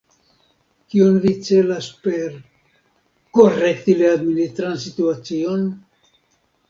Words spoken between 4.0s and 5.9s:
la administran situacion”?